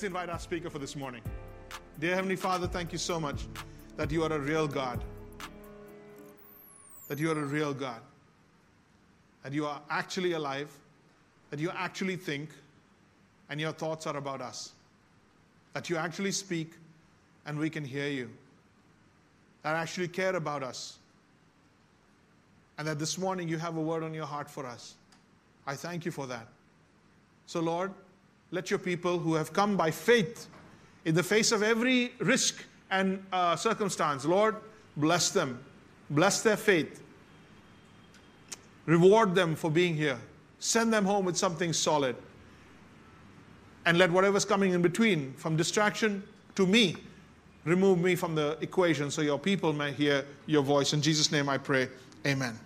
[0.00, 1.20] Let's invite our speaker for this morning.
[1.98, 3.46] Dear Heavenly Father, thank you so much
[3.98, 5.04] that you are a real God.
[7.08, 8.00] That you are a real God.
[9.42, 10.70] That you are actually alive.
[11.50, 12.48] That you actually think.
[13.50, 14.72] And your thoughts are about us.
[15.74, 16.72] That you actually speak
[17.44, 18.30] and we can hear you.
[19.64, 20.96] That actually care about us.
[22.78, 24.94] And that this morning you have a word on your heart for us.
[25.66, 26.46] I thank you for that.
[27.44, 27.92] So, Lord,
[28.50, 30.48] let your people who have come by faith
[31.04, 34.56] in the face of every risk and uh, circumstance, Lord,
[34.96, 35.62] bless them.
[36.10, 37.02] Bless their faith.
[38.86, 40.18] Reward them for being here.
[40.58, 42.16] Send them home with something solid.
[43.86, 46.22] And let whatever's coming in between, from distraction
[46.56, 46.96] to me,
[47.64, 50.92] remove me from the equation so your people may hear your voice.
[50.92, 51.88] In Jesus' name I pray.
[52.26, 52.58] Amen.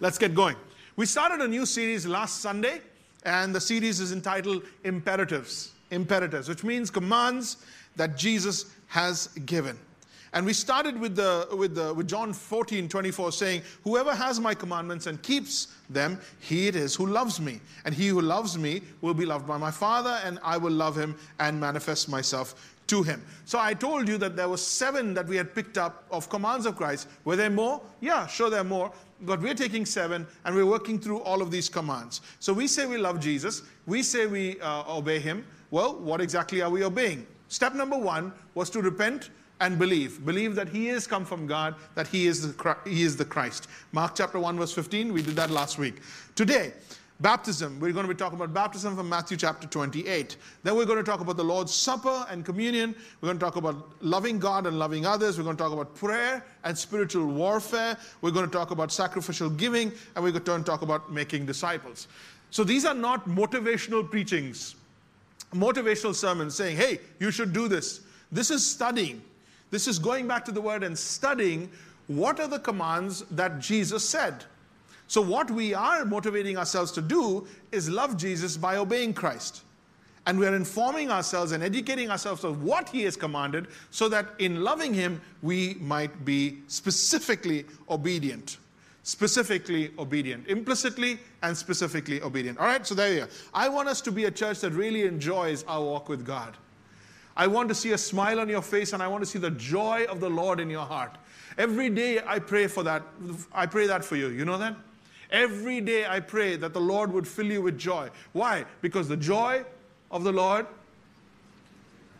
[0.00, 0.56] Let's get going.
[0.96, 2.80] We started a new series last Sunday
[3.28, 5.72] and the series is entitled Imperatives.
[5.90, 7.58] Imperatives, which means commands
[7.96, 9.78] that Jesus has given.
[10.32, 14.54] And we started with, the, with, the, with John 14, 24, saying, Whoever has my
[14.54, 17.60] commandments and keeps them, he it is who loves me.
[17.84, 20.96] And he who loves me will be loved by my Father, and I will love
[20.96, 23.22] him and manifest myself to him.
[23.44, 26.66] So I told you that there were seven that we had picked up of commands
[26.66, 27.08] of Christ.
[27.24, 27.80] Were there more?
[28.00, 28.92] Yeah, sure, there are more.
[29.22, 32.20] But we're taking seven and we're working through all of these commands.
[32.38, 35.44] So we say we love Jesus, we say we uh, obey him.
[35.70, 37.26] Well, what exactly are we obeying?
[37.48, 40.24] Step number one was to repent and believe.
[40.24, 43.68] Believe that he is come from God, that he is the, he is the Christ.
[43.92, 46.00] Mark chapter 1, verse 15, we did that last week.
[46.34, 46.72] Today,
[47.20, 50.36] Baptism, we're going to be talking about baptism from Matthew chapter 28.
[50.62, 52.94] Then we're going to talk about the Lord's Supper and communion.
[53.20, 55.36] We're going to talk about loving God and loving others.
[55.36, 57.96] We're going to talk about prayer and spiritual warfare.
[58.20, 59.90] We're going to talk about sacrificial giving.
[60.14, 62.06] And we're going to talk about making disciples.
[62.50, 64.76] So these are not motivational preachings,
[65.52, 68.02] motivational sermons saying, hey, you should do this.
[68.30, 69.20] This is studying.
[69.72, 71.68] This is going back to the word and studying
[72.06, 74.44] what are the commands that Jesus said.
[75.08, 79.62] So, what we are motivating ourselves to do is love Jesus by obeying Christ.
[80.26, 84.26] And we are informing ourselves and educating ourselves of what He has commanded so that
[84.38, 88.58] in loving Him, we might be specifically obedient.
[89.02, 90.46] Specifically obedient.
[90.46, 92.58] Implicitly and specifically obedient.
[92.58, 93.28] All right, so there you are.
[93.54, 96.54] I want us to be a church that really enjoys our walk with God.
[97.34, 99.52] I want to see a smile on your face and I want to see the
[99.52, 101.16] joy of the Lord in your heart.
[101.56, 103.02] Every day I pray for that.
[103.54, 104.28] I pray that for you.
[104.28, 104.76] You know that?
[105.30, 108.10] Every day I pray that the Lord would fill you with joy.
[108.32, 108.64] Why?
[108.80, 109.64] Because the joy
[110.10, 110.66] of the Lord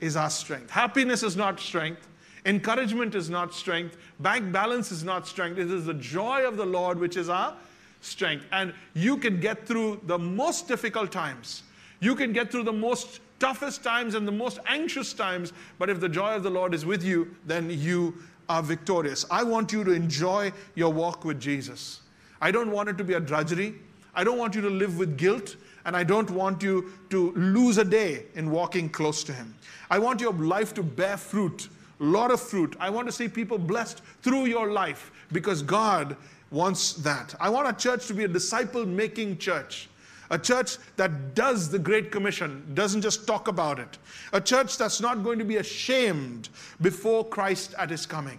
[0.01, 0.71] is our strength.
[0.71, 2.07] Happiness is not strength.
[2.45, 3.97] Encouragement is not strength.
[4.21, 5.59] Bank balance is not strength.
[5.59, 7.55] It is the joy of the Lord which is our
[8.01, 8.47] strength.
[8.53, 11.63] And you can get through the most difficult times.
[12.01, 15.53] You can get through the most toughest times and the most anxious times.
[15.79, 18.15] But if the joy of the Lord is with you, then you
[18.49, 19.25] are victorious.
[19.31, 22.01] I want you to enjoy your walk with Jesus.
[22.41, 23.75] I don't want it to be a drudgery.
[24.15, 27.79] I don't want you to live with guilt, and I don't want you to lose
[27.79, 29.55] a day in walking close to Him.
[29.91, 31.69] I want your life to bear fruit,
[32.01, 32.77] a lot of fruit.
[32.81, 36.17] I want to see people blessed through your life because God
[36.51, 37.35] wants that.
[37.41, 39.89] I want a church to be a disciple making church.
[40.31, 43.99] A church that does the Great Commission, doesn't just talk about it.
[44.33, 46.51] A church that's not going to be ashamed
[46.83, 48.39] before Christ at his coming.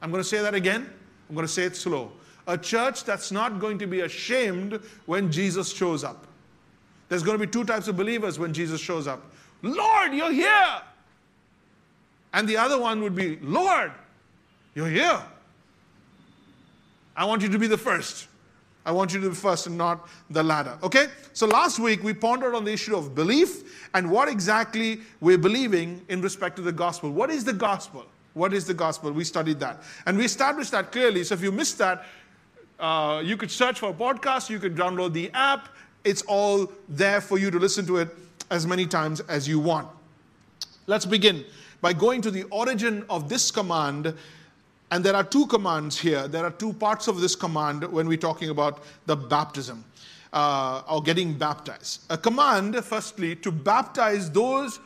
[0.00, 0.88] I'm going to say that again.
[1.28, 2.12] I'm going to say it slow
[2.48, 6.26] a church that's not going to be ashamed when Jesus shows up.
[7.08, 9.22] There's going to be two types of believers when Jesus shows up
[9.62, 10.80] Lord, you're here.
[12.32, 13.90] And the other one would be, Lord,
[14.74, 15.20] you're here.
[17.16, 18.28] I want you to be the first.
[18.86, 20.78] I want you to be first and not the latter.
[20.82, 21.08] Okay?
[21.32, 26.04] So last week we pondered on the issue of belief and what exactly we're believing
[26.08, 27.10] in respect to the gospel.
[27.10, 28.06] What is the gospel?
[28.34, 29.10] What is the gospel?
[29.10, 29.82] We studied that.
[30.06, 31.24] And we established that clearly.
[31.24, 32.04] So if you missed that,
[32.78, 35.68] uh, you could search for a podcast, you could download the app.
[36.04, 38.08] It's all there for you to listen to it
[38.50, 39.88] as many times as you want.
[40.86, 41.44] Let's begin
[41.80, 44.14] by going to the origin of this command.
[44.90, 46.28] And there are two commands here.
[46.28, 49.84] There are two parts of this command when we're talking about the baptism
[50.32, 52.02] uh, or getting baptized.
[52.10, 54.80] A command, firstly, to baptize those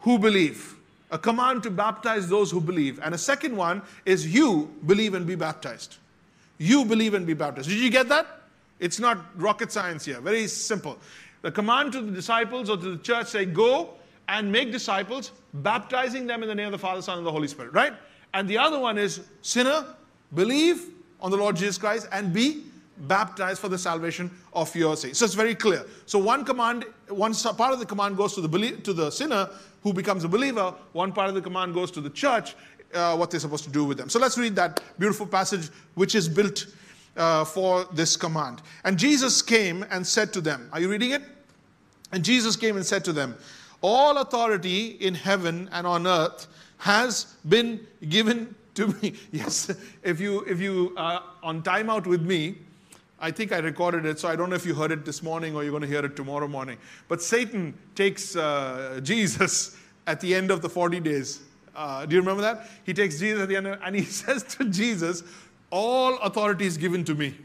[0.00, 0.74] who believe.
[1.10, 3.00] A command to baptize those who believe.
[3.02, 5.96] And a second one is you believe and be baptized.
[6.58, 7.68] You believe and be baptized.
[7.68, 8.26] Did you get that?
[8.80, 10.20] It's not rocket science here.
[10.20, 10.98] Very simple.
[11.42, 13.94] The command to the disciples or to the church say, Go
[14.28, 17.48] and make disciples, baptizing them in the name of the Father, Son, and the Holy
[17.48, 17.94] Spirit, right?
[18.34, 19.86] And the other one is, Sinner,
[20.34, 20.90] believe
[21.20, 22.64] on the Lord Jesus Christ and be
[23.02, 25.18] baptized for the salvation of your sins.
[25.18, 25.84] So it's very clear.
[26.06, 29.48] So one command, one part of the command goes to the to the sinner
[29.82, 30.74] who becomes a believer.
[30.92, 32.56] One part of the command goes to the church,
[32.94, 34.08] uh, what they're supposed to do with them.
[34.08, 36.66] So let's read that beautiful passage which is built
[37.16, 38.62] uh, for this command.
[38.84, 41.22] And Jesus came and said to them, Are you reading it?
[42.12, 43.36] And Jesus came and said to them,
[43.82, 46.46] All authority in heaven and on earth
[46.78, 49.14] has been given to me.
[49.32, 49.70] Yes,
[50.02, 52.58] if you if you are on timeout with me,
[53.20, 55.56] I think I recorded it, so I don't know if you heard it this morning
[55.56, 56.78] or you're going to hear it tomorrow morning.
[57.08, 59.76] But Satan takes uh, Jesus
[60.06, 61.40] at the end of the 40 days.
[61.78, 62.68] Uh, do you remember that?
[62.84, 65.22] He takes Jesus at the end and he says to Jesus,
[65.70, 67.36] All authority is given to me.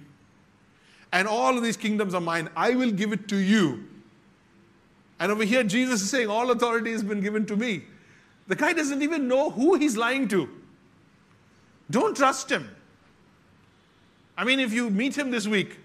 [1.12, 2.50] And all of these kingdoms are mine.
[2.58, 3.84] I will give it to you.
[5.20, 7.84] And over here, Jesus is saying, All authority has been given to me.
[8.48, 10.50] The guy doesn't even know who he's lying to.
[11.92, 12.68] Don't trust him.
[14.36, 15.78] I mean, if you meet him this week,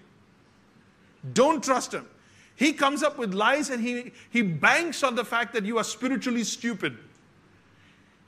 [1.33, 2.07] don't trust him.
[2.55, 5.83] He comes up with lies and he, he banks on the fact that you are
[5.83, 6.97] spiritually stupid.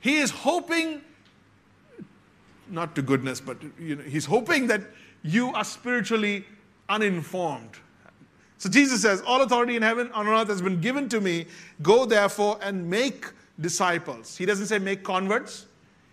[0.02, 1.00] He is hoping,
[2.68, 4.82] not to goodness, but you know, he's hoping that
[5.22, 6.44] you are spiritually
[6.88, 7.70] uninformed.
[8.58, 11.46] So Jesus says, All authority in heaven and on earth has been given to me.
[11.82, 13.26] Go therefore and make
[13.60, 14.36] disciples.
[14.36, 15.66] He doesn't say make converts,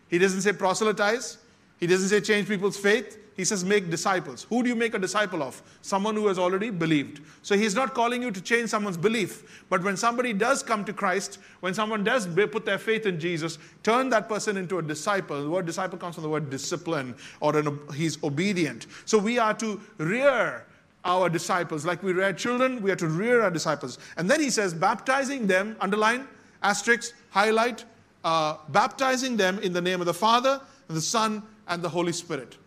[0.07, 1.37] he doesn't say proselytize,
[1.79, 3.18] he doesn't say change people's faith.
[3.39, 4.45] He says make disciples.
[4.49, 5.63] Who do you make a disciple of?
[5.81, 7.21] Someone who has already believed.
[7.41, 9.63] So he's not calling you to change someone's belief.
[9.69, 13.57] But when somebody does come to Christ, when someone does put their faith in Jesus,
[13.81, 15.41] turn that person into a disciple.
[15.41, 18.87] The word disciple comes from the word discipline, or an, he's obedient.
[19.05, 20.65] So we are to rear
[21.05, 21.85] our disciples.
[21.85, 23.99] Like we rear children, we are to rear our disciples.
[24.17, 26.27] And then he says, baptizing them, underline,
[26.61, 27.85] asterisk, highlight,
[28.25, 30.59] uh, baptizing them in the name of the Father,
[30.89, 32.57] the Son, and the Holy Spirit.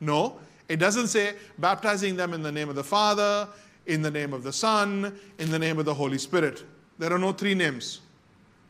[0.00, 0.38] No,
[0.68, 3.48] it doesn't say baptizing them in the name of the Father,
[3.86, 6.64] in the name of the Son, in the name of the Holy Spirit.
[6.98, 8.00] There are no three names,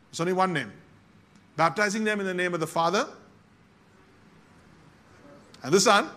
[0.09, 0.71] there's only one name.
[1.55, 3.07] Baptizing them in the name of the Father,
[5.63, 6.09] and the Son,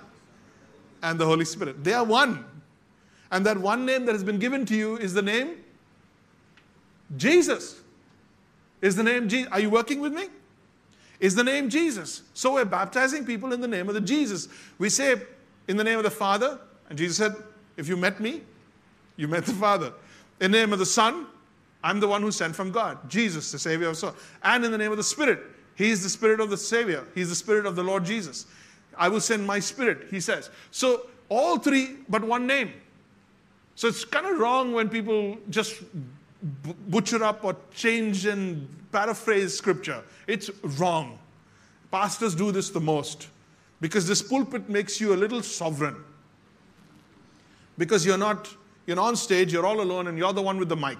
[1.02, 1.84] and the Holy Spirit.
[1.84, 2.44] They are one.
[3.30, 5.64] And that one name that has been given to you is the name
[7.16, 7.80] Jesus.
[8.80, 9.50] Is the name Jesus.
[9.52, 10.28] Are you working with me?
[11.24, 12.20] Is the name Jesus.
[12.34, 14.46] So we're baptizing people in the name of the Jesus.
[14.76, 15.16] We say
[15.68, 16.58] in the name of the Father,
[16.90, 17.34] and Jesus said,
[17.78, 18.42] If you met me,
[19.16, 19.94] you met the Father.
[20.38, 21.26] In the name of the Son,
[21.82, 24.12] I'm the one who sent from God, Jesus, the Savior of soul.
[24.42, 25.40] And in the name of the Spirit,
[25.76, 27.06] He is the Spirit of the Savior.
[27.14, 28.44] He's the Spirit of the Lord Jesus.
[28.94, 30.50] I will send my Spirit, He says.
[30.72, 32.70] So all three, but one name.
[33.76, 35.82] So it's kind of wrong when people just
[36.88, 40.02] butcher up or change and paraphrase scripture.
[40.26, 41.18] It's wrong.
[41.90, 43.28] Pastors do this the most
[43.80, 45.96] because this pulpit makes you a little sovereign.
[47.78, 48.48] Because you're not,
[48.86, 50.98] you're on stage, you're all alone, and you're the one with the mic.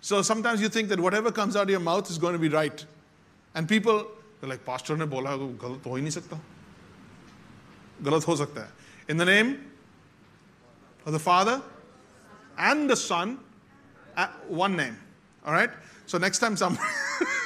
[0.00, 2.48] So sometimes you think that whatever comes out of your mouth is going to be
[2.48, 2.84] right.
[3.54, 4.06] And people,
[4.40, 6.38] they're like, Pastor ne bola, galat ho hi nahi sakta.
[8.02, 8.66] Galat ho sakta hai.
[9.08, 9.70] In the name
[11.06, 11.62] of the Father
[12.58, 13.38] and the Son,
[14.16, 14.96] uh, one name.
[15.44, 15.70] All right?
[16.06, 16.78] So next time some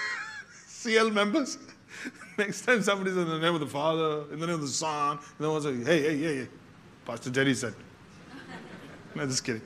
[0.66, 1.58] CL members,
[2.38, 5.18] next time somebody's in the name of the Father, in the name of the Son,
[5.38, 6.48] no one's like, hey, hey, hey, hey.
[7.04, 7.74] Pastor Jerry said.
[9.14, 9.62] no, just kidding.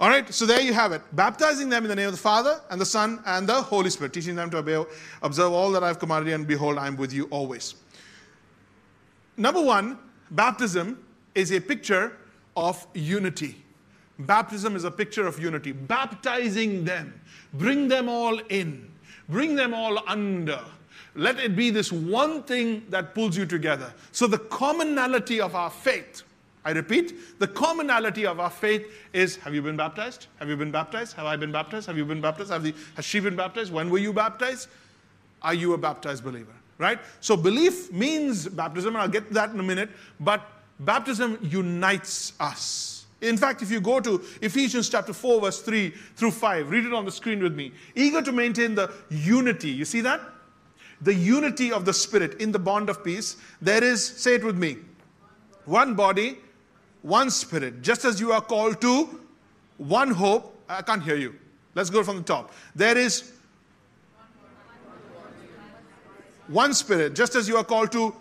[0.00, 1.02] All right, so there you have it.
[1.12, 4.12] Baptizing them in the name of the Father and the Son and the Holy Spirit,
[4.12, 4.84] teaching them to obey,
[5.22, 7.76] observe all that I've commanded you, and behold, I am with you always.
[9.36, 9.98] Number one,
[10.32, 12.16] baptism is a picture
[12.56, 13.61] of unity.
[14.26, 15.72] Baptism is a picture of unity.
[15.72, 17.18] Baptizing them,
[17.54, 18.90] bring them all in,
[19.28, 20.60] bring them all under.
[21.14, 23.92] Let it be this one thing that pulls you together.
[24.12, 26.22] So, the commonality of our faith,
[26.64, 30.28] I repeat, the commonality of our faith is have you been baptized?
[30.38, 31.14] Have you been baptized?
[31.16, 31.86] Have I been baptized?
[31.86, 32.50] Have you been baptized?
[32.50, 33.72] Have the, has she been baptized?
[33.72, 34.68] When were you baptized?
[35.42, 36.52] Are you a baptized believer?
[36.78, 36.98] Right?
[37.20, 40.48] So, belief means baptism, and I'll get to that in a minute, but
[40.80, 43.01] baptism unites us.
[43.22, 46.92] In fact, if you go to Ephesians chapter 4, verse 3 through 5, read it
[46.92, 47.72] on the screen with me.
[47.94, 49.70] Eager to maintain the unity.
[49.70, 50.20] You see that?
[51.00, 53.36] The unity of the Spirit in the bond of peace.
[53.60, 54.78] There is, say it with me,
[55.64, 56.38] one body,
[57.02, 57.82] one Spirit.
[57.82, 59.20] Just as you are called to
[59.78, 60.58] one hope.
[60.68, 61.34] I can't hear you.
[61.74, 62.52] Let's go from the top.
[62.74, 63.32] There is
[66.48, 68.14] one Spirit, just as you are called to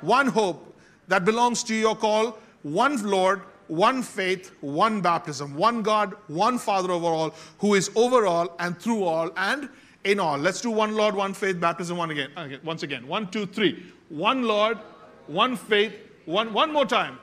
[0.00, 0.74] one hope
[1.08, 6.90] that belongs to your call, one Lord, one faith, one baptism, one God, one Father
[6.90, 9.68] over all, who is over all and through all and
[10.04, 10.38] in all.
[10.38, 12.30] Let's do one Lord, one faith, baptism, one again.
[12.36, 13.06] Okay, once again.
[13.06, 13.84] One, two, three.
[14.08, 14.78] One Lord,
[15.26, 15.92] one faith,
[16.24, 17.18] one, one more time.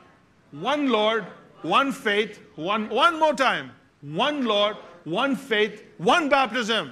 [0.51, 1.25] one Lord,
[1.63, 3.71] one faith, one, one more time.
[4.01, 6.91] One Lord, one faith, one baptism.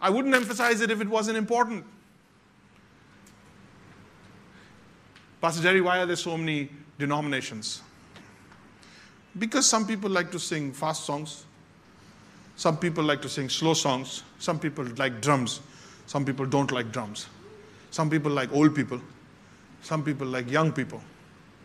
[0.00, 1.84] I wouldn't emphasize it if it wasn't important.
[5.42, 6.70] Pastor Jerry, why are there so many
[7.00, 7.82] denominations?
[9.36, 11.46] Because some people like to sing fast songs,
[12.54, 15.60] some people like to sing slow songs, some people like drums,
[16.06, 17.26] some people don't like drums,
[17.90, 19.00] some people like old people,
[19.82, 21.02] some people like young people,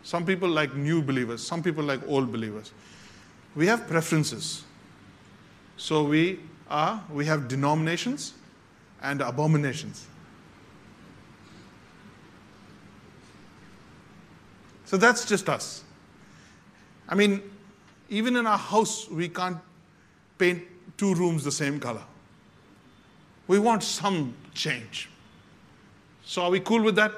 [0.02, 2.72] some people like new believers, some people like old believers.
[3.54, 4.64] We have preferences.
[5.76, 8.34] So we are, we have denominations
[9.02, 10.08] and abominations.
[14.88, 15.84] So that's just us.
[17.10, 17.42] I mean,
[18.08, 19.58] even in our house, we can't
[20.38, 20.62] paint
[20.96, 22.04] two rooms the same color.
[23.48, 25.10] We want some change.
[26.24, 27.12] So, are we cool with that?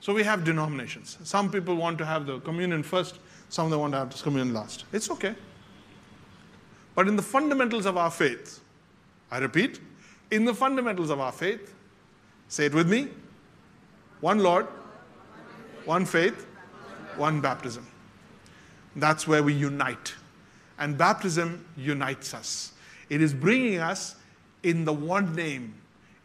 [0.00, 1.16] So, we have denominations.
[1.24, 4.22] Some people want to have the communion first, some of them want to have the
[4.22, 4.84] communion last.
[4.92, 5.34] It's okay.
[6.94, 8.60] But in the fundamentals of our faith,
[9.30, 9.80] I repeat,
[10.30, 11.74] in the fundamentals of our faith,
[12.48, 13.08] say it with me
[14.20, 14.66] one Lord,
[15.86, 16.46] one faith,
[17.16, 17.86] one baptism.
[18.96, 20.14] That's where we unite.
[20.78, 22.72] And baptism unites us.
[23.08, 24.16] It is bringing us
[24.62, 25.74] in the one name,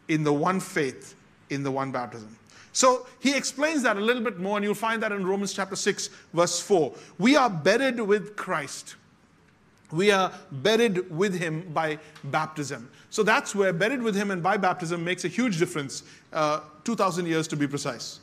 [0.08, 1.14] in the one faith,
[1.50, 2.36] in the one baptism.
[2.72, 5.76] So he explains that a little bit more, and you'll find that in Romans chapter
[5.76, 6.94] 6, verse 4.
[7.18, 8.96] We are buried with Christ.
[9.92, 12.90] We are buried with him by baptism.
[13.10, 16.02] So that's where buried with him and by baptism makes a huge difference,
[16.32, 18.20] uh, 2,000 years to be precise.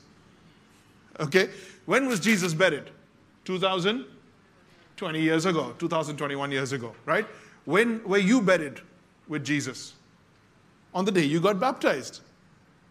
[1.19, 1.49] Okay?
[1.85, 2.89] When was Jesus buried?
[3.45, 7.25] 2020 years ago, 2021 years ago, right?
[7.65, 8.79] When were you buried
[9.27, 9.93] with Jesus?
[10.93, 12.21] On the day you got baptized,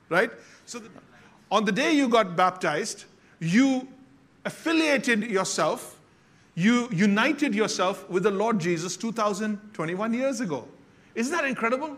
[0.09, 0.31] right?
[0.67, 0.89] So the,
[1.51, 3.05] on the day you got baptized,
[3.41, 3.89] you
[4.45, 5.99] affiliated yourself,
[6.55, 10.69] you united yourself with the Lord Jesus 2021 years ago.
[11.15, 11.97] Isn't that incredible?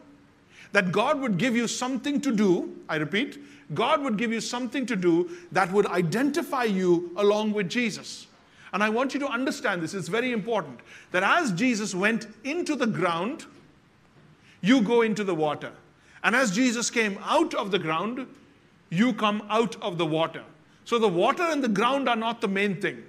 [0.75, 3.38] That God would give you something to do, I repeat,
[3.75, 8.26] God would give you something to do that would identify you along with Jesus.
[8.73, 10.81] And I want you to understand this, it's very important
[11.12, 13.47] that as Jesus went into the ground,
[14.62, 15.71] you go into the water.
[16.25, 18.26] And as Jesus came out of the ground,
[18.90, 20.43] you come out of the water.
[20.85, 23.00] So the water and the ground are not the main thing.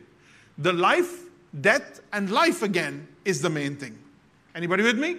[0.59, 1.23] The life,
[1.61, 3.97] death, and life again is the main thing.
[4.53, 5.17] Anybody with me?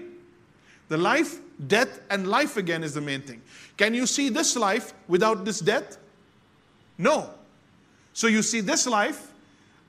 [0.88, 3.43] The life, death, and life again is the main thing.
[3.76, 5.99] Can you see this life without this death?
[6.99, 7.31] No.
[8.12, 9.33] So you see this life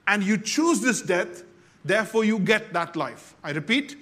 [0.07, 1.43] and you choose this death,
[1.85, 3.35] therefore you get that life.
[3.43, 3.95] I repeat,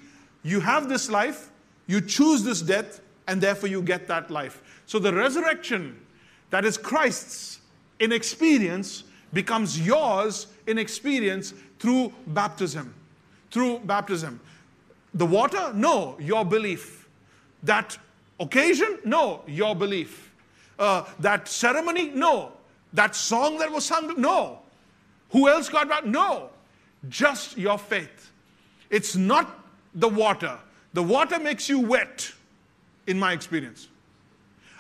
[0.44, 1.52] you have this life,
[1.88, 4.62] you choose this death, and therefore you get that life.
[4.86, 6.00] So the resurrection
[6.52, 7.60] that is Christ's
[8.00, 12.94] in experience becomes yours in experience through baptism.
[13.52, 14.40] Through baptism.
[15.16, 15.72] The water?
[15.74, 17.08] No, your belief.
[17.64, 17.98] That
[18.40, 19.00] occasion?
[19.06, 20.32] No, your belief.
[20.78, 22.10] Uh, that ceremony?
[22.10, 22.52] No.
[22.94, 24.14] That song that was sung?
[24.22, 24.60] No.
[25.32, 26.12] Who else got baptized?
[26.12, 26.50] No.
[27.10, 28.32] Just your faith.
[28.90, 30.60] It's not the water.
[30.94, 32.32] The water makes you wet,
[33.08, 33.88] in my experience.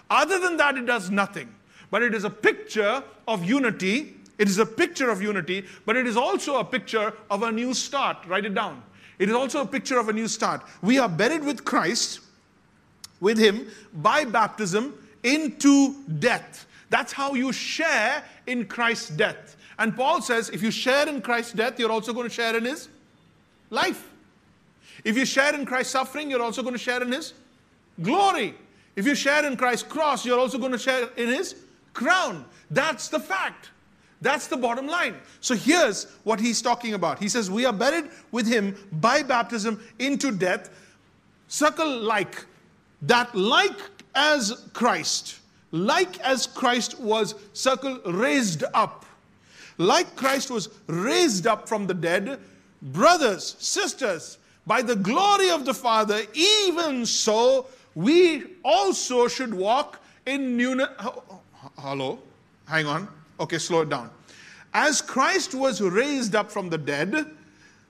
[0.09, 1.53] Other than that, it does nothing.
[1.91, 4.15] But it is a picture of unity.
[4.37, 7.73] It is a picture of unity, but it is also a picture of a new
[7.73, 8.17] start.
[8.27, 8.83] Write it down.
[9.19, 10.61] It is also a picture of a new start.
[10.81, 12.19] We are buried with Christ
[13.19, 14.93] with him by baptism
[15.23, 16.67] into death.
[16.89, 19.55] That's how you share in Christ's death.
[19.79, 22.65] And Paul says if you share in Christ's death, you're also going to share in
[22.65, 22.89] his
[23.69, 24.11] life.
[25.03, 27.33] If you share in Christ's suffering, you're also going to share in his
[28.01, 28.55] glory.
[28.95, 31.55] If you share in Christ's cross, you're also going to share in his
[31.93, 32.45] crown.
[32.71, 33.69] That's the fact.
[34.21, 35.15] That's the bottom line.
[35.41, 37.19] So here's what he's talking about.
[37.19, 40.69] He says, We are buried with him by baptism into death,
[41.47, 42.45] circle like
[43.03, 43.77] that like
[44.15, 45.39] as Christ,
[45.71, 49.05] like as Christ was, circle, raised up,
[49.77, 52.39] like Christ was raised up from the dead,
[52.81, 60.57] brothers, sisters, by the glory of the Father, even so we also should walk in
[60.57, 60.89] newness.
[61.77, 62.19] Hello?
[62.67, 63.07] Hang on.
[63.39, 64.09] Okay, slow it down.
[64.73, 67.27] As Christ was raised up from the dead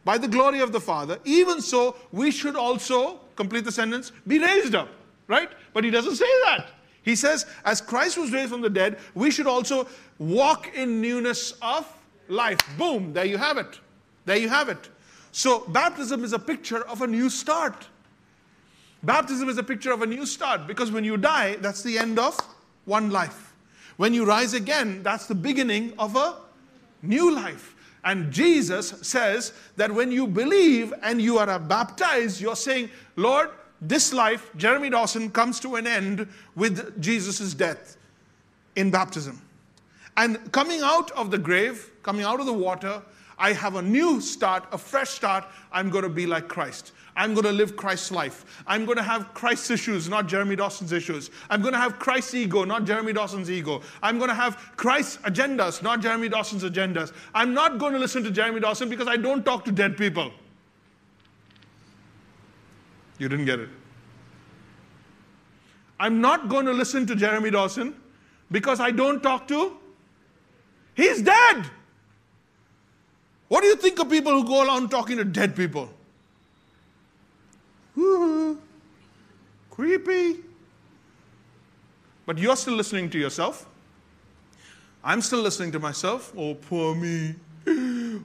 [0.03, 4.39] by the glory of the Father, even so we should also complete the sentence, be
[4.39, 4.89] raised up,
[5.27, 5.49] right?
[5.73, 6.69] But he doesn't say that.
[7.03, 9.87] He says, as Christ was raised from the dead, we should also
[10.17, 11.91] walk in newness of
[12.27, 12.59] life.
[12.77, 13.79] Boom, there you have it.
[14.25, 14.89] There you have it.
[15.31, 17.87] So, baptism is a picture of a new start.
[19.03, 22.17] Baptism is a picture of a new start because when you die, that's the end
[22.17, 22.37] of
[22.85, 23.53] one life.
[23.97, 26.35] When you rise again, that's the beginning of a
[27.01, 27.75] new life.
[28.03, 33.49] And Jesus says that when you believe and you are baptized, you're saying, Lord,
[33.81, 37.97] this life, Jeremy Dawson, comes to an end with Jesus' death
[38.75, 39.41] in baptism.
[40.17, 43.01] And coming out of the grave, coming out of the water,
[43.37, 45.45] I have a new start, a fresh start.
[45.71, 46.93] I'm going to be like Christ.
[47.17, 48.63] I'm going to live Christ's life.
[48.67, 51.31] I'm going to have Christ's issues, not Jeremy Dawson's issues.
[51.49, 53.81] I'm going to have Christ's ego, not Jeremy Dawson's ego.
[54.03, 57.13] I'm going to have Christ's agendas, not Jeremy Dawson's agendas.
[57.33, 60.31] I'm not going to listen to Jeremy Dawson because I don't talk to dead people.
[63.17, 63.69] You didn't get it.
[65.99, 67.95] I'm not going to listen to Jeremy Dawson
[68.51, 69.77] because I don't talk to.
[70.95, 71.65] He's dead.
[73.47, 75.89] What do you think of people who go around talking to dead people?
[77.97, 78.61] Ooh,
[79.69, 80.41] creepy.
[82.25, 83.67] But you're still listening to yourself.
[85.03, 86.33] I'm still listening to myself.
[86.35, 87.35] Oh, poor me.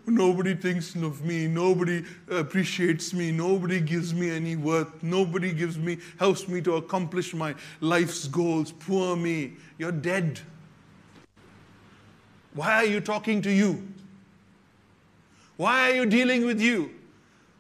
[0.07, 1.47] Nobody thinks of me.
[1.47, 3.33] Nobody appreciates me.
[3.33, 5.03] Nobody gives me any worth.
[5.03, 8.73] Nobody gives me, helps me to accomplish my life's goals.
[8.73, 9.53] Poor me.
[9.79, 10.41] You're dead.
[12.55, 13.87] Why are you talking to you?
[15.57, 16.91] Why are you dealing with you?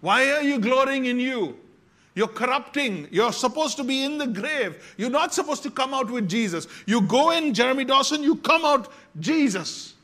[0.00, 1.58] Why are you glorying in you?
[2.14, 3.08] You're corrupting.
[3.10, 4.94] You're supposed to be in the grave.
[4.96, 6.66] You're not supposed to come out with Jesus.
[6.86, 9.94] You go in, Jeremy Dawson, you come out Jesus.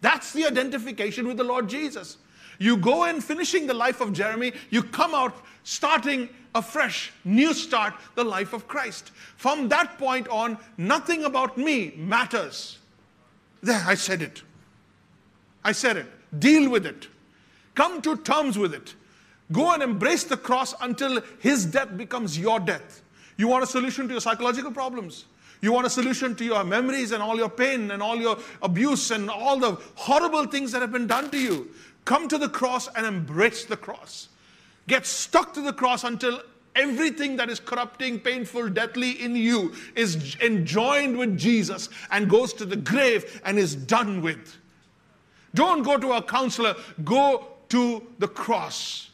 [0.00, 2.18] That's the identification with the Lord Jesus.
[2.58, 7.54] You go in finishing the life of Jeremy, you come out starting a fresh, new
[7.54, 9.12] start, the life of Christ.
[9.36, 12.78] From that point on, nothing about me matters.
[13.62, 14.42] There, I said it.
[15.64, 16.06] I said it.
[16.38, 17.08] Deal with it.
[17.74, 18.94] Come to terms with it.
[19.52, 23.02] Go and embrace the cross until his death becomes your death.
[23.36, 25.24] You want a solution to your psychological problems.
[25.60, 29.10] You want a solution to your memories and all your pain and all your abuse
[29.10, 31.70] and all the horrible things that have been done to you.
[32.04, 34.28] Come to the cross and embrace the cross.
[34.86, 36.40] Get stuck to the cross until
[36.74, 42.64] everything that is corrupting, painful, deathly in you is enjoined with Jesus and goes to
[42.64, 44.56] the grave and is done with.
[45.54, 49.07] Don't go to a counselor, go to the cross.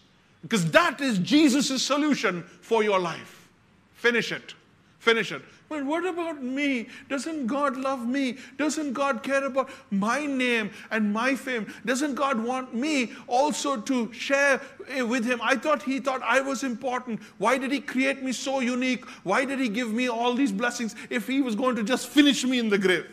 [0.45, 3.49] Because that is Jesus' solution for your life.
[3.95, 4.53] Finish it.
[4.99, 5.41] Finish it.
[5.71, 6.89] But what about me?
[7.09, 8.37] Doesn't God love me?
[8.59, 11.73] Doesn't God care about my name and my fame?
[11.87, 15.41] Doesn't God want me also to share eh, with Him?
[15.43, 17.23] I thought He thought I was important.
[17.39, 19.07] Why did He create me so unique?
[19.25, 22.45] Why did He give me all these blessings if He was going to just finish
[22.45, 23.07] me in the grave?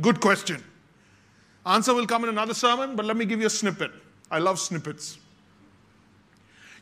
[0.00, 0.62] Good question.
[1.64, 3.92] Answer will come in another sermon, but let me give you a snippet.
[4.28, 5.18] I love snippets.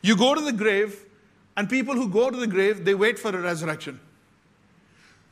[0.03, 1.05] You go to the grave
[1.57, 3.99] and people who go to the grave, they wait for a resurrection.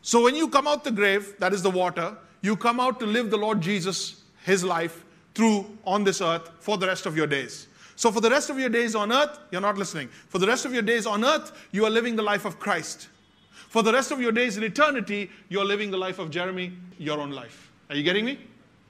[0.02, 3.06] So when you come out the grave, that is the water, you come out to
[3.06, 5.06] live the Lord Jesus, his life,
[5.36, 7.68] through on this earth for the rest of your days.
[7.96, 10.08] So for the rest of your days on earth, you're not listening.
[10.30, 13.10] For the rest of your days on earth, you are living the life of Christ.
[13.52, 17.20] For the rest of your days in eternity, you're living the life of Jeremy, your
[17.20, 17.72] own life.
[17.90, 18.40] Are you getting me?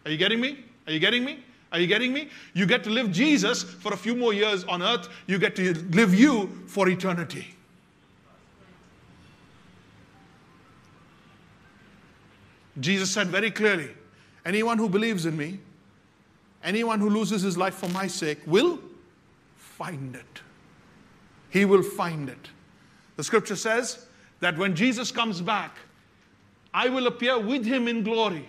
[0.06, 0.64] Are you getting me?
[0.88, 1.44] Are you getting me?
[1.72, 2.30] Are you getting me?
[2.54, 5.08] You get to live Jesus for a few more years on earth.
[5.28, 7.56] You get to live you for eternity.
[12.80, 13.90] Jesus said very clearly
[14.46, 15.60] anyone who believes in me,
[16.64, 18.80] anyone who loses his life for my sake, will
[19.56, 20.42] find it.
[21.50, 22.50] He will find it.
[23.18, 24.08] The scripture says
[24.40, 25.76] that when Jesus comes back,
[26.74, 28.48] I will appear with him in glory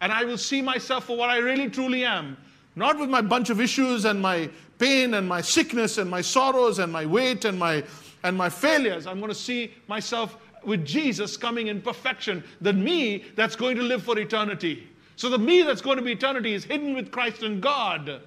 [0.00, 2.36] and I will see myself for what I really truly am
[2.76, 6.78] not with my bunch of issues and my pain and my sickness and my sorrows
[6.78, 7.82] and my weight and my,
[8.22, 9.06] and my failures.
[9.06, 13.82] I'm going to see myself with Jesus coming in perfection, the me that's going to
[13.82, 14.86] live for eternity.
[15.14, 18.20] So the me that's going to be eternity is hidden with Christ and God.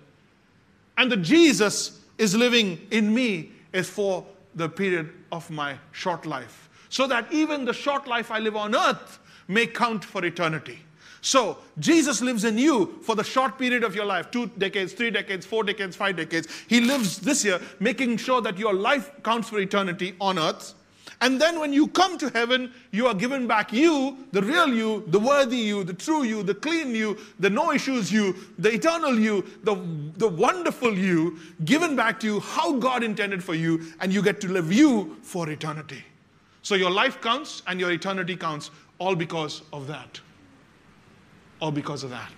[0.97, 6.69] And the Jesus is living in me is for the period of my short life.
[6.89, 10.79] So that even the short life I live on earth may count for eternity.
[11.21, 15.11] So, Jesus lives in you for the short period of your life two decades, three
[15.11, 16.47] decades, four decades, five decades.
[16.67, 20.75] He lives this year, making sure that your life counts for eternity on earth.
[21.21, 25.03] And then when you come to heaven, you are given back you, the real you,
[25.07, 29.19] the worthy you, the true you, the clean you, the no issues you, the eternal
[29.19, 29.75] you, the,
[30.15, 34.39] the wonderful you, given back to you how God intended for you, and you get
[34.41, 36.03] to live you for eternity.
[36.61, 40.21] So your life counts and your eternity counts, all because of that.
[41.59, 42.31] All because of that.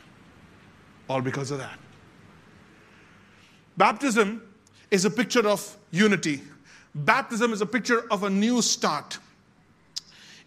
[1.09, 1.77] All because of that.
[3.77, 4.41] Baptism
[4.89, 6.41] is a picture of unity.
[6.93, 9.17] Baptism is a picture of a new start.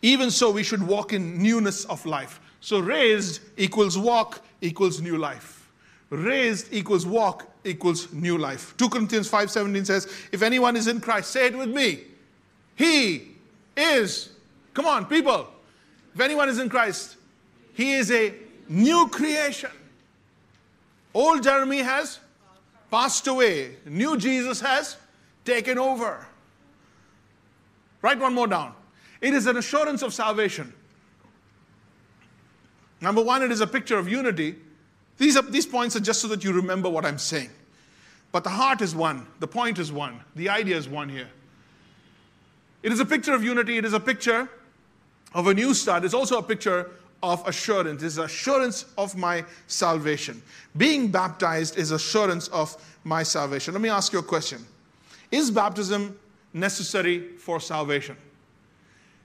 [0.04, 2.38] even so we should walk in newness of life.
[2.60, 5.70] So raised equals walk equals new life.
[6.10, 8.74] Raised equals walk equals new life.
[8.76, 12.04] 2 Corinthians 5:17 says, if anyone is in Christ, say it with me.
[12.76, 13.30] He
[13.74, 14.28] is,
[14.74, 15.48] come on, people.
[16.14, 17.16] If anyone is in Christ,
[17.72, 18.34] he is a
[18.68, 19.70] new creation.
[21.12, 22.18] Old Jeremy has
[22.90, 23.77] passed away.
[23.87, 24.96] New Jesus has
[25.44, 26.27] taken over.
[28.03, 28.74] Write one more down.
[29.20, 30.72] It is an assurance of salvation.
[33.00, 34.57] Number one, it is a picture of unity.
[35.18, 37.50] These, are, these points are just so that you remember what I'm saying.
[38.33, 41.29] But the heart is one, the point is one, the idea is one here.
[42.83, 44.48] It is a picture of unity, it is a picture
[45.33, 46.90] of a new start, it's also a picture
[47.32, 48.02] of assurance.
[48.02, 50.42] It's assurance of my salvation.
[50.76, 53.74] Being baptized is assurance of my salvation.
[53.74, 54.64] Let me ask you a question
[55.30, 56.18] Is baptism
[56.52, 58.16] necessary for salvation?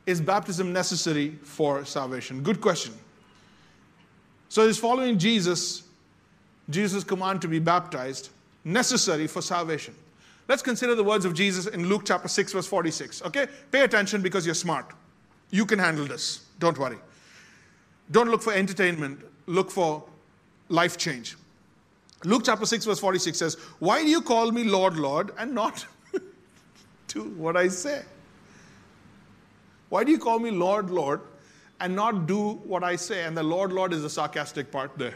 [0.05, 2.41] Is baptism necessary for salvation?
[2.41, 2.93] Good question.
[4.47, 5.83] So, is following Jesus,
[6.69, 8.29] Jesus' command to be baptized,
[8.63, 9.93] necessary for salvation?
[10.47, 13.21] Let's consider the words of Jesus in Luke chapter 6, verse 46.
[13.21, 13.45] Okay?
[13.71, 14.88] Pay attention because you're smart.
[15.51, 16.45] You can handle this.
[16.57, 16.97] Don't worry.
[18.11, 20.03] Don't look for entertainment, look for
[20.69, 21.35] life change.
[22.23, 25.85] Luke chapter 6, verse 46 says, Why do you call me Lord, Lord, and not
[27.07, 28.03] do what I say?
[29.89, 31.21] Why do you call me Lord, Lord,
[31.79, 33.23] and not do what I say?
[33.23, 35.15] And the Lord, Lord is the sarcastic part there.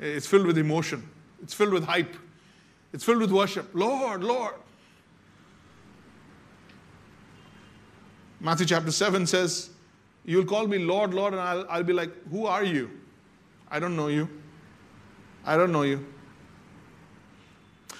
[0.00, 1.08] It's filled with emotion,
[1.42, 2.16] it's filled with hype,
[2.92, 3.70] it's filled with worship.
[3.72, 4.54] Lord, Lord.
[8.40, 9.70] Matthew chapter 7 says,
[10.24, 12.90] You'll call me Lord, Lord, and I'll, I'll be like, Who are you?
[13.70, 14.28] I don't know you.
[15.44, 16.04] I don't know you.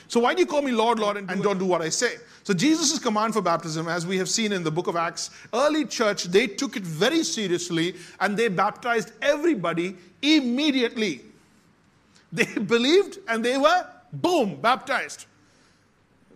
[0.08, 2.16] So why do you call me Lord, Lord, and, and don't do what I say?
[2.44, 5.84] So Jesus' command for baptism, as we have seen in the book of Acts, early
[5.84, 11.22] church, they took it very seriously and they baptized everybody immediately.
[12.32, 15.26] They believed and they were, boom, baptized.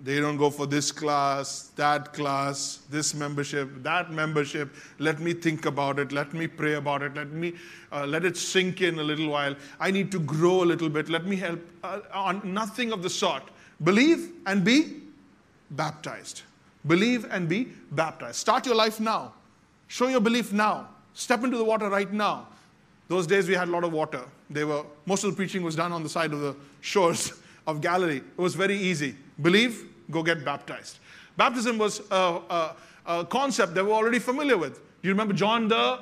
[0.03, 4.75] They don't go for this class, that class, this membership, that membership.
[4.99, 6.13] Let me think about it.
[6.13, 7.15] Let me pray about it.
[7.17, 7.55] Let me
[7.91, 9.57] uh, let it sink in a little while.
[9.81, 11.09] I need to grow a little bit.
[11.09, 13.43] Let me help uh, on nothing of the sort.
[13.83, 15.03] Believe and be
[15.71, 16.43] baptized.
[16.87, 18.37] Believe and be baptized.
[18.37, 19.35] Start your life now.
[19.89, 20.89] Show your belief now.
[21.13, 22.47] Step into the water right now.
[23.09, 24.23] Those days we had a lot of water.
[24.49, 27.33] They were most of the preaching was done on the side of the shores
[27.67, 28.19] of Galilee.
[28.19, 29.17] It was very easy.
[29.41, 30.99] Believe, go get baptized.
[31.37, 34.75] Baptism was a, a, a concept they were already familiar with.
[34.75, 36.01] Do you remember John the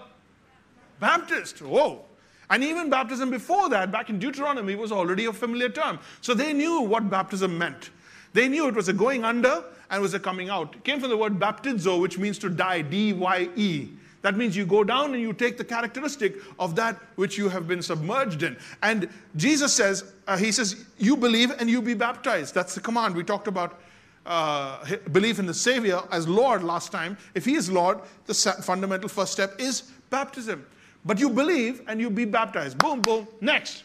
[0.98, 1.60] Baptist?
[1.60, 2.02] Whoa.
[2.48, 5.98] And even baptism before that, back in Deuteronomy, was already a familiar term.
[6.20, 7.90] So they knew what baptism meant.
[8.32, 10.74] They knew it was a going under and was a coming out.
[10.74, 13.88] It came from the word baptizo, which means to die, D Y E.
[14.22, 17.68] That means you go down and you take the characteristic of that which you have
[17.68, 18.56] been submerged in.
[18.82, 22.54] And Jesus says, uh, He says, You believe and you be baptized.
[22.54, 23.14] That's the command.
[23.14, 23.80] We talked about
[24.26, 27.16] uh, belief in the Savior as Lord last time.
[27.34, 30.66] If He is Lord, the fundamental first step is baptism.
[31.04, 32.78] But you believe and you be baptized.
[32.78, 33.84] Boom, boom, next.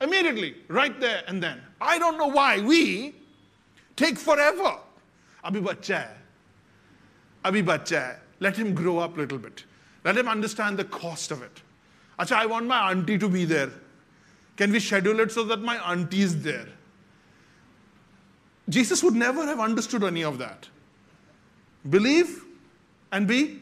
[0.00, 1.60] Immediately, right there and then.
[1.80, 3.14] I don't know why we
[3.96, 4.78] take forever.
[5.44, 6.08] Abhi bacha
[7.44, 9.64] Abhi bacha Let him grow up a little bit.
[10.04, 11.62] Let him understand the cost of it.
[12.18, 13.70] Acha, I want my auntie to be there.
[14.56, 16.68] Can we schedule it so that my auntie is there?
[18.68, 20.68] Jesus would never have understood any of that.
[21.88, 22.44] Believe
[23.10, 23.60] and be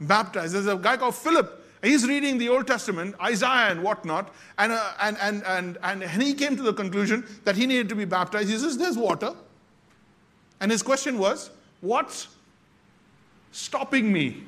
[0.00, 0.54] baptized.
[0.54, 1.60] There's a guy called Philip.
[1.82, 6.32] He's reading the Old Testament, Isaiah and whatnot, and, uh, and, and, and, and he
[6.34, 8.48] came to the conclusion that he needed to be baptized.
[8.48, 9.34] He says, There's water.
[10.60, 12.28] And his question was, What's
[13.50, 14.44] stopping me?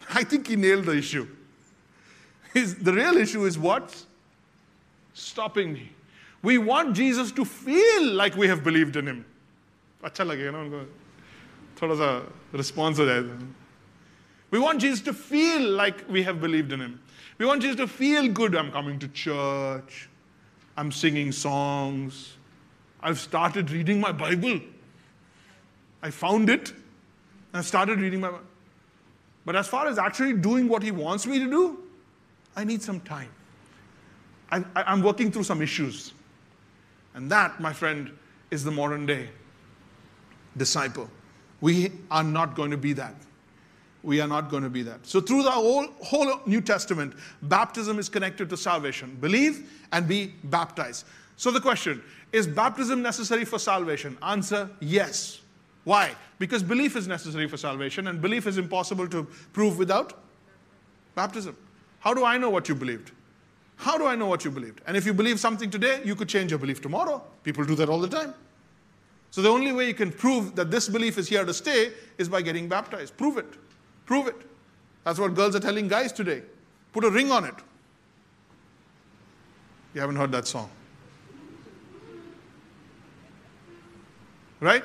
[0.14, 1.28] I think he nailed the issue.
[2.54, 4.06] His, the real issue is what's
[5.12, 5.90] stopping me.
[6.41, 9.25] We want Jesus to feel like we have believed in him.
[10.03, 10.85] अच्छा लगेगा ना उनको
[11.81, 12.09] थोड़ा सा
[12.53, 13.47] response हो जाए
[14.51, 16.99] We want Jesus to feel like we have believed in him.
[17.37, 18.55] We want Jesus to feel good.
[18.55, 20.07] I'm coming to church.
[20.77, 22.37] I'm singing songs.
[23.01, 24.61] I've started reading my Bible.
[26.01, 26.73] I found it.
[27.53, 28.45] I started reading my Bible.
[29.45, 31.79] But as far as actually doing what he wants me to do,
[32.55, 33.29] I need some time.
[34.51, 36.13] I, am working through some issues.
[37.14, 38.10] And that, my friend,
[38.50, 39.28] is the modern day
[40.56, 41.08] disciple.
[41.60, 43.14] We are not going to be that.
[44.02, 45.06] We are not going to be that.
[45.06, 49.16] So, through the whole, whole New Testament, baptism is connected to salvation.
[49.20, 51.04] Believe and be baptized.
[51.36, 54.16] So, the question is baptism necessary for salvation?
[54.22, 55.40] Answer yes.
[55.84, 56.14] Why?
[56.38, 60.14] Because belief is necessary for salvation, and belief is impossible to prove without
[61.14, 61.56] baptism.
[61.98, 63.12] How do I know what you believed?
[63.80, 64.82] How do I know what you believed?
[64.86, 67.22] And if you believe something today, you could change your belief tomorrow.
[67.42, 68.34] People do that all the time.
[69.30, 72.28] So the only way you can prove that this belief is here to stay is
[72.28, 73.16] by getting baptized.
[73.16, 73.46] Prove it.
[74.04, 74.36] Prove it.
[75.04, 76.42] That's what girls are telling guys today.
[76.92, 77.54] Put a ring on it.
[79.94, 80.68] You haven't heard that song.
[84.60, 84.84] Right?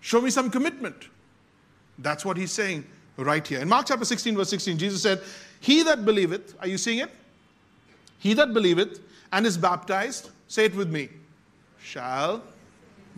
[0.00, 1.08] Show me some commitment.
[1.98, 2.84] That's what he's saying
[3.16, 3.60] right here.
[3.60, 5.22] In Mark chapter 16, verse 16, Jesus said,
[5.60, 7.10] He that believeth, are you seeing it?
[8.18, 9.00] He that believeth
[9.32, 11.08] and is baptized, say it with me,
[11.80, 12.42] shall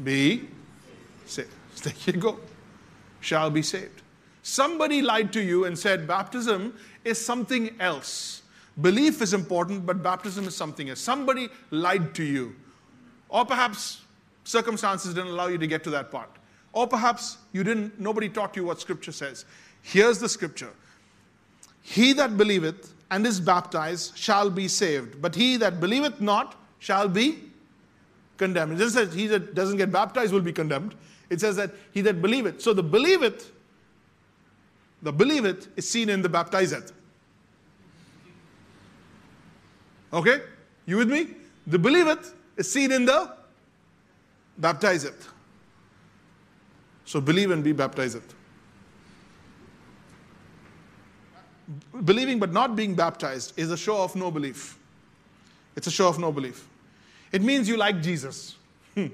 [0.03, 0.49] be
[1.27, 1.51] saved.
[1.83, 2.41] There you go.
[3.21, 4.03] Shall be saved.
[4.43, 8.43] Somebody lied to you and said baptism is something else.
[8.81, 11.01] Belief is important, but baptism is something else.
[11.01, 12.55] Somebody lied to you.
[13.29, 14.03] Or perhaps
[14.45, 16.31] circumstances didn't allow you to get to that part.
[16.73, 19.45] Or perhaps you didn't, nobody taught you what scripture says.
[19.83, 20.73] Here's the scripture
[21.83, 27.09] He that believeth and is baptized shall be saved, but he that believeth not shall
[27.09, 27.43] be
[28.37, 28.73] condemned.
[28.73, 30.95] It doesn't say he that doesn't get baptized will be condemned.
[31.31, 32.61] It says that he that believeth.
[32.63, 33.51] So the believeth,
[35.03, 36.93] the believeth is seen in the baptizeth.
[40.13, 40.41] Okay?
[40.87, 41.35] You with me?
[41.67, 43.35] The believeth is seen in the
[44.57, 45.29] baptizeth.
[47.05, 48.35] So believe and be baptizeth.
[52.05, 54.79] Believing but not being baptized is a show of no belief.
[55.77, 56.67] It's a show of no belief.
[57.31, 58.57] It means you like Jesus.
[58.95, 59.07] Hmm.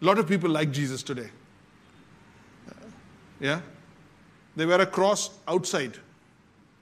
[0.00, 1.30] A lot of people like Jesus today.
[3.40, 3.60] Yeah?
[4.56, 5.98] They wear a cross outside,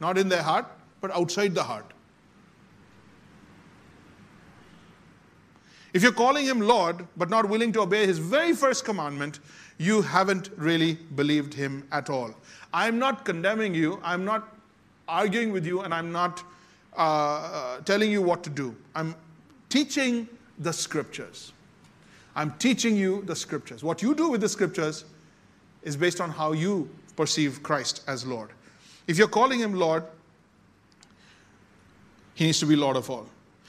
[0.01, 0.67] not in their heart,
[1.01, 1.93] but outside the heart.
[5.93, 9.41] If you're calling him Lord, but not willing to obey his very first commandment,
[9.79, 12.35] you haven't really believed him at all.
[12.75, 14.56] I'm not condemning you, I'm not
[15.09, 16.43] arguing with you, and I'm not
[16.97, 18.75] uh, uh, telling you what to do.
[18.95, 19.15] I'm
[19.69, 21.53] teaching the scriptures.
[22.35, 23.83] I'm teaching you the scriptures.
[23.83, 25.05] What you do with the scriptures
[25.83, 28.51] is based on how you perceive Christ as Lord.
[29.07, 30.05] If you're calling him Lord,
[32.35, 33.27] he needs to be Lord of all.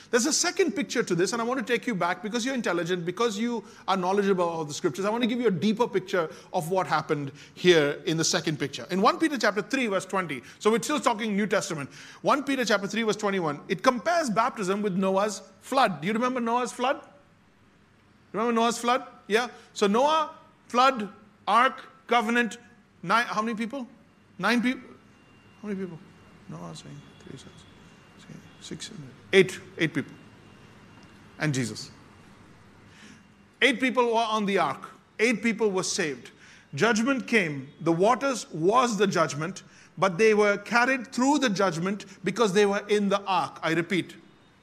[0.10, 2.56] There's a second picture to this, and I want to take you back because you're
[2.56, 5.06] intelligent, because you are knowledgeable of the scriptures.
[5.06, 8.58] I want to give you a deeper picture of what happened here in the second
[8.58, 8.88] picture.
[8.90, 11.90] In 1 Peter chapter 3, verse 20, so we're still talking New Testament.
[12.22, 16.02] 1 Peter chapter 3, verse 21, it compares baptism with Noah's flood.
[16.02, 17.02] Do you remember Noah's flood?
[18.32, 19.04] Remember Noah's flood?
[19.28, 19.48] Yeah?
[19.74, 20.32] So Noah,
[20.68, 21.10] flood,
[21.48, 22.58] ark, covenant,
[23.04, 23.88] nine, how many people?
[24.40, 24.90] Nine people?
[25.62, 26.00] How many people?
[26.50, 27.50] Noah saying three, six,
[28.68, 28.92] six,
[29.32, 30.14] eight, eight people.
[31.40, 31.92] And Jesus.
[33.62, 34.90] Eight people were on the ark.
[35.20, 36.32] Eight people were saved.
[36.76, 37.70] Judgment came.
[37.82, 39.64] The waters was the judgment,
[39.98, 43.58] but they were carried through the judgment because they were in the ark.
[43.64, 44.16] I repeat,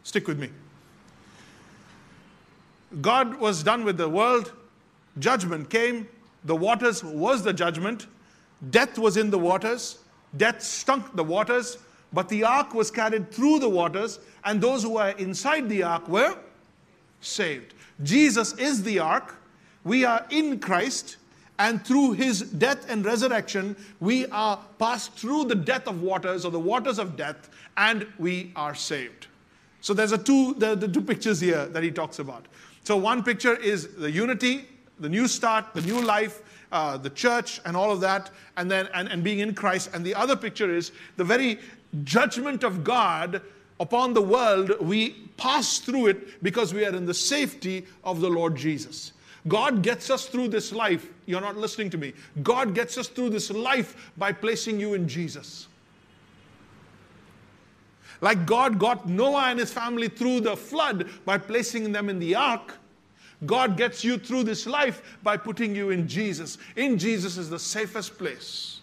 [0.02, 0.50] stick with me.
[3.00, 4.52] God was done with the world.
[5.18, 6.06] Judgment came.
[6.44, 8.06] The waters was the judgment.
[8.70, 9.98] Death was in the waters.
[10.36, 11.78] Death stunk the waters.
[12.14, 16.08] But the ark was carried through the waters, and those who were inside the ark
[16.08, 16.38] were
[17.20, 17.74] saved.
[18.02, 19.34] Jesus is the ark.
[19.82, 21.16] We are in Christ,
[21.58, 26.52] and through his death and resurrection, we are passed through the death of waters or
[26.52, 29.26] the waters of death, and we are saved.
[29.80, 32.46] So there's a two, the, the two pictures here that he talks about.
[32.84, 34.68] So one picture is the unity,
[35.00, 38.88] the new start, the new life, uh, the church, and all of that, and then
[38.94, 39.90] and, and being in Christ.
[39.92, 41.58] And the other picture is the very
[42.02, 43.40] judgment of God
[43.78, 48.28] upon the world, we pass through it because we are in the safety of the
[48.28, 49.12] Lord Jesus.
[49.46, 51.10] God gets us through this life.
[51.26, 52.14] You're not listening to me.
[52.42, 55.68] God gets us through this life by placing you in Jesus.
[58.20, 62.34] Like God got Noah and his family through the flood by placing them in the
[62.34, 62.74] ark,
[63.44, 66.56] God gets you through this life by putting you in Jesus.
[66.76, 68.80] In Jesus is the safest place.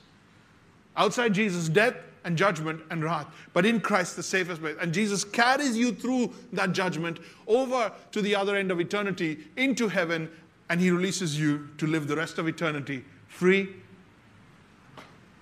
[0.96, 4.76] Outside Jesus, death, and judgment and wrath, but in Christ, the safest way.
[4.80, 9.88] And Jesus carries you through that judgment over to the other end of eternity into
[9.88, 10.30] heaven,
[10.70, 13.70] and He releases you to live the rest of eternity free,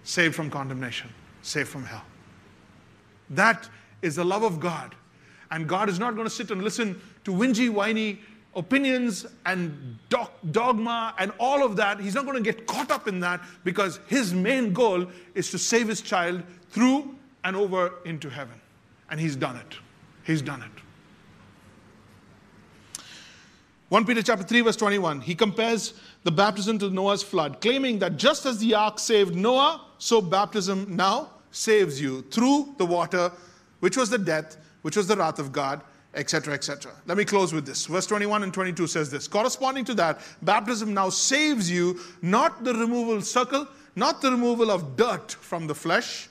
[0.03, 1.09] saved from condemnation,
[1.41, 2.03] saved from hell.
[3.29, 3.69] That
[4.01, 4.95] is the love of God.
[5.51, 8.19] And God is not going to sit and listen to whingy, whiny
[8.55, 9.97] opinions and
[10.51, 11.99] dogma and all of that.
[11.99, 15.57] He's not going to get caught up in that because his main goal is to
[15.57, 18.59] save his child through and over into heaven.
[19.09, 19.77] And he's done it.
[20.23, 20.71] He's done it.
[23.89, 28.17] 1 Peter chapter 3 verse 21 he compares the baptism to Noah's flood claiming that
[28.17, 33.31] just as the ark saved Noah so baptism now saves you through the water
[33.79, 35.81] which was the death which was the wrath of God
[36.15, 37.85] etc etc let me close with this.
[37.85, 39.27] Verse 21 and 22 says this.
[39.27, 44.95] Corresponding to that baptism now saves you not the removal circle not the removal of
[44.95, 46.29] dirt from the flesh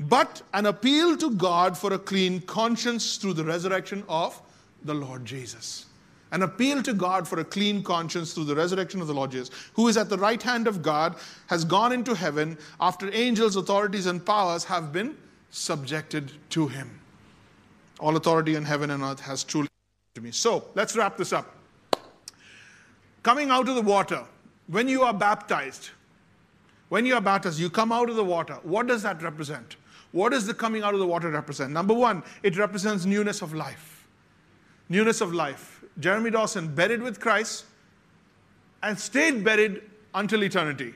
[0.00, 4.40] but an appeal to God for a clean conscience through the resurrection of
[4.84, 5.86] the Lord Jesus.
[6.30, 9.50] An appeal to God for a clean conscience through the resurrection of the Lord Jesus,
[9.72, 14.06] who is at the right hand of God, has gone into heaven after angels, authorities,
[14.06, 15.16] and powers have been
[15.50, 17.00] subjected to him.
[17.98, 19.68] All authority in heaven and earth has truly
[20.14, 20.30] to me.
[20.30, 21.54] So let's wrap this up.
[23.22, 24.24] Coming out of the water,
[24.68, 25.90] when you are baptized,
[26.88, 28.58] when you are baptized, you come out of the water.
[28.62, 29.76] What does that represent?
[30.12, 31.72] What does the coming out of the water represent?
[31.72, 34.06] Number one, it represents newness of life.
[34.88, 37.64] Newness of life Jeremy Dawson buried with Christ
[38.82, 39.82] and stayed buried
[40.14, 40.94] until eternity,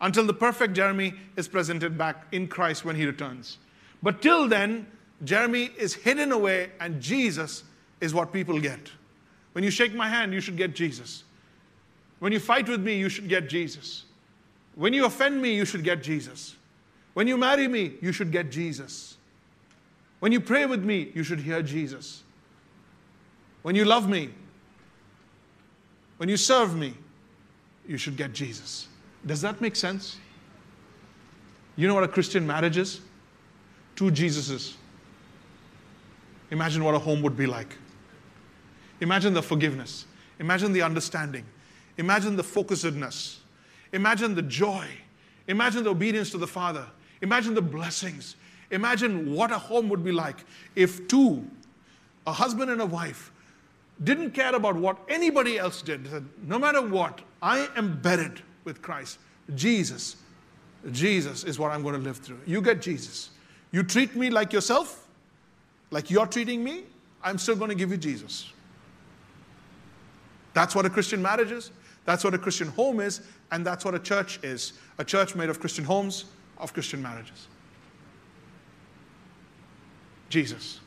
[0.00, 3.58] until the perfect Jeremy is presented back in Christ when he returns.
[4.02, 4.86] But till then,
[5.24, 7.64] Jeremy is hidden away, and Jesus
[8.00, 8.90] is what people get.
[9.52, 11.24] When you shake my hand, you should get Jesus.
[12.18, 14.04] When you fight with me, you should get Jesus.
[14.74, 16.56] When you offend me, you should get Jesus.
[17.14, 19.16] When you marry me, you should get Jesus.
[20.20, 22.22] When you pray with me, you should hear Jesus
[23.66, 24.30] when you love me,
[26.18, 26.94] when you serve me,
[27.88, 28.86] you should get Jesus.
[29.26, 30.18] Does that make sense?
[31.74, 33.00] You know what a Christian marriage is?
[33.96, 34.74] Two Jesuses.
[36.50, 37.76] Imagine what a home would be like.
[39.00, 40.06] Imagine the forgiveness.
[40.38, 41.44] Imagine the understanding.
[41.98, 43.38] Imagine the focusedness.
[43.92, 44.86] Imagine the joy.
[45.48, 46.86] Imagine the obedience to the Father.
[47.22, 48.36] Imagine the blessings.
[48.70, 51.48] Imagine what a home would be like if two,
[52.26, 53.32] a husband and a wife,
[54.02, 56.02] didn't care about what anybody else did.
[56.02, 59.18] He said, no matter what, I am buried with Christ.
[59.54, 60.16] Jesus,
[60.90, 62.40] Jesus is what I'm going to live through.
[62.44, 63.30] You get Jesus.
[63.72, 65.05] You treat me like yourself,
[65.96, 66.82] like you're treating me,
[67.22, 68.52] I'm still going to give you Jesus.
[70.52, 71.70] That's what a Christian marriage is.
[72.04, 73.22] That's what a Christian home is.
[73.50, 76.26] And that's what a church is a church made of Christian homes,
[76.58, 77.48] of Christian marriages.
[80.28, 80.80] Jesus.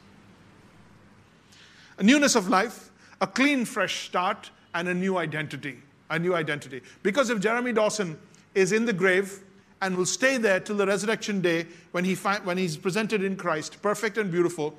[1.97, 5.79] A newness of life a clean, fresh start, and a new identity.
[6.11, 6.81] A new identity.
[7.01, 8.15] Because if Jeremy Dawson
[8.53, 9.41] is in the grave
[9.81, 13.35] and will stay there till the resurrection day when, he fi- when he's presented in
[13.35, 14.77] Christ, perfect and beautiful,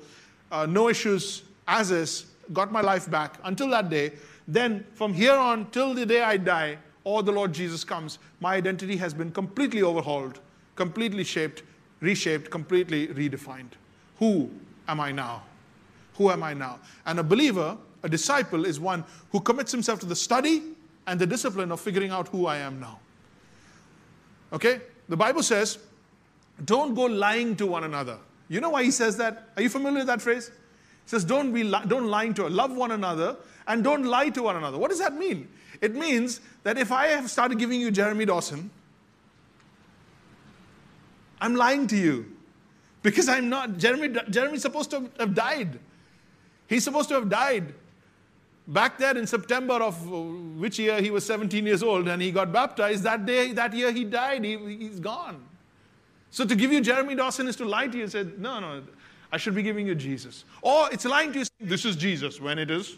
[0.51, 4.13] uh, no issues, as is, got my life back until that day,
[4.47, 8.55] then from here on till the day I die or the Lord Jesus comes, my
[8.55, 10.39] identity has been completely overhauled,
[10.75, 11.63] completely shaped,
[11.99, 13.71] reshaped, completely redefined.
[14.19, 14.49] Who
[14.87, 15.43] am I now?
[16.15, 16.79] Who am I now?
[17.05, 20.63] And a believer a disciple is one who commits himself to the study
[21.07, 22.99] and the discipline of figuring out who I am now.
[24.53, 24.81] Okay?
[25.07, 25.77] The Bible says,
[26.65, 28.17] don't go lying to one another.
[28.51, 29.47] You know why he says that?
[29.55, 30.49] Are you familiar with that phrase?
[30.49, 34.43] He says, don't be li- don't lying to love one another and don't lie to
[34.43, 34.77] one another.
[34.77, 35.47] What does that mean?
[35.79, 38.69] It means that if I have started giving you Jeremy Dawson,
[41.39, 42.25] I'm lying to you
[43.01, 43.77] because I'm not.
[43.77, 45.79] Jeremy, Jeremy's supposed to have died.
[46.67, 47.73] He's supposed to have died
[48.67, 50.05] back there in September of
[50.59, 53.93] which year he was 17 years old and he got baptized, that day, that year
[53.93, 55.41] he died, he, he's gone.
[56.31, 58.81] So to give you Jeremy Dawson is to lie to you and say, no, no,
[59.31, 60.45] I should be giving you Jesus.
[60.61, 62.97] Or it's lying to you, saying, this is Jesus, when it is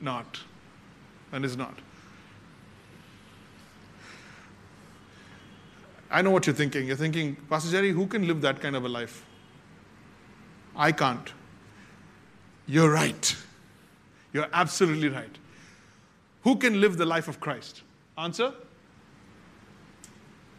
[0.00, 0.38] not.
[1.32, 1.78] And is not.
[6.10, 6.86] I know what you're thinking.
[6.86, 9.24] You're thinking, Pastor Jerry, who can live that kind of a life?
[10.76, 11.32] I can't.
[12.66, 13.34] You're right.
[14.34, 15.38] You're absolutely right.
[16.42, 17.82] Who can live the life of Christ?
[18.18, 18.52] Answer?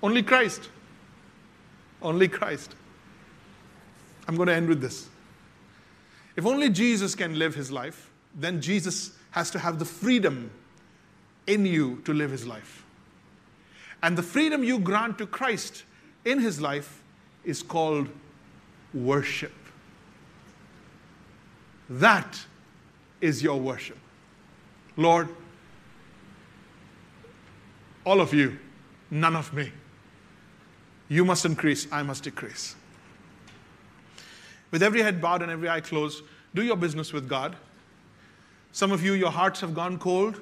[0.02, 0.70] Only Christ.
[2.04, 2.76] Only Christ.
[4.28, 5.08] I'm going to end with this.
[6.36, 10.52] If only Jesus can live his life, then Jesus has to have the freedom
[11.48, 12.86] in you to live his life.
[14.02, 15.84] And the freedom you grant to Christ
[16.26, 17.02] in his life
[17.44, 18.10] is called
[18.94, 19.54] worship.
[21.90, 22.40] That
[23.22, 23.98] is your worship.
[24.98, 25.30] Lord,
[28.06, 28.58] all of you,
[29.10, 29.72] none of me.
[31.14, 32.76] You must increase, I must decrease.
[34.72, 36.24] With every head bowed and every eye closed,
[36.56, 37.56] do your business with God.
[38.72, 40.42] Some of you, your hearts have gone cold.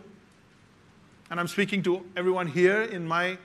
[1.29, 3.37] And I'm speaking to everyone here in my,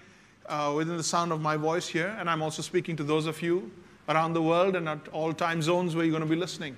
[0.49, 2.17] uh, within the sound of my voice here.
[2.21, 3.73] And I'm also speaking to those of you
[4.09, 6.77] around the world and at all time zones where you're going to be listening.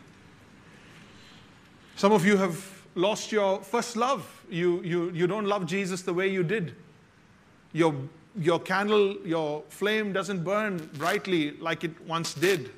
[1.97, 4.27] Some of you have lost your first love.
[4.49, 6.75] You, you, you don't love Jesus the way you did.
[7.75, 7.95] Your,
[8.39, 12.71] your candle, your flame doesn't burn brightly like it once did.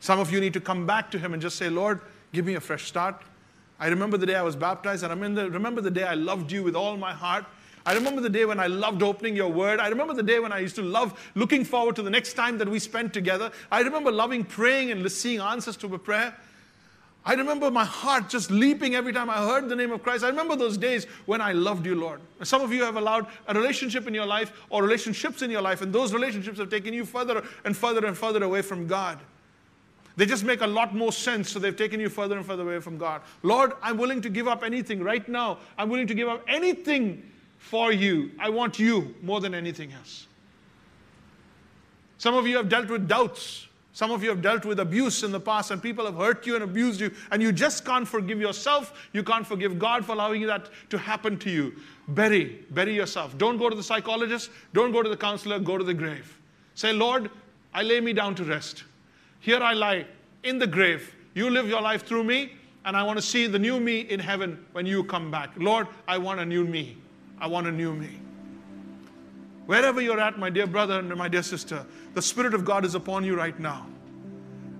[0.00, 2.00] Some of you need to come back to Him and just say, Lord,
[2.32, 3.22] give me a fresh start.
[3.80, 5.02] I remember the day I was baptized.
[5.02, 7.44] And I remember, remember the day I loved you with all my heart.
[7.86, 9.78] I remember the day when I loved opening your word.
[9.78, 12.56] I remember the day when I used to love looking forward to the next time
[12.58, 13.50] that we spent together.
[13.70, 16.34] I remember loving praying and seeing answers to a prayer.
[17.26, 20.24] I remember my heart just leaping every time I heard the name of Christ.
[20.24, 22.20] I remember those days when I loved you, Lord.
[22.42, 25.80] Some of you have allowed a relationship in your life or relationships in your life,
[25.80, 29.18] and those relationships have taken you further and further and further away from God.
[30.16, 32.80] They just make a lot more sense, so they've taken you further and further away
[32.80, 33.22] from God.
[33.42, 35.58] Lord, I'm willing to give up anything right now.
[35.78, 38.32] I'm willing to give up anything for you.
[38.38, 40.26] I want you more than anything else.
[42.18, 43.66] Some of you have dealt with doubts.
[43.94, 46.56] Some of you have dealt with abuse in the past, and people have hurt you
[46.56, 48.92] and abused you, and you just can't forgive yourself.
[49.12, 51.76] You can't forgive God for allowing that to happen to you.
[52.08, 53.38] Bury, bury yourself.
[53.38, 54.50] Don't go to the psychologist.
[54.72, 55.60] Don't go to the counselor.
[55.60, 56.36] Go to the grave.
[56.74, 57.30] Say, Lord,
[57.72, 58.82] I lay me down to rest.
[59.38, 60.06] Here I lie
[60.42, 61.14] in the grave.
[61.34, 64.18] You live your life through me, and I want to see the new me in
[64.18, 65.50] heaven when you come back.
[65.56, 66.96] Lord, I want a new me.
[67.40, 68.18] I want a new me.
[69.66, 72.94] Wherever you're at, my dear brother and my dear sister, the Spirit of God is
[72.94, 73.86] upon you right now.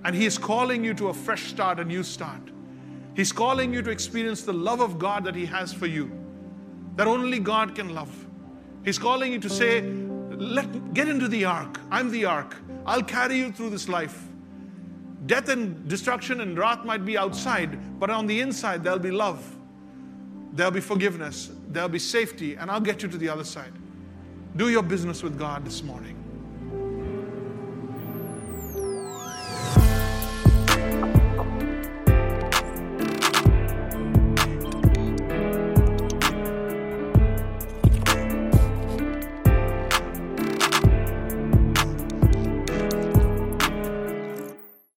[0.04, 2.40] And He is calling you to a fresh start, a new start.
[3.14, 6.10] He's calling you to experience the love of God that He has for you,
[6.96, 8.12] that only God can love.
[8.84, 11.80] He's calling you to say, Let, Get into the ark.
[11.90, 12.56] I'm the ark.
[12.84, 14.28] I'll carry you through this life.
[15.26, 19.56] Death and destruction and wrath might be outside, but on the inside, there'll be love,
[20.52, 23.72] there'll be forgiveness, there'll be safety, and I'll get you to the other side.
[24.56, 26.23] Do your business with God this morning.